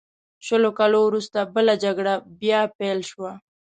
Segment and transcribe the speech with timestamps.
[0.45, 3.31] شلو کالو وروسته بله جګړه بیا پیل شوه.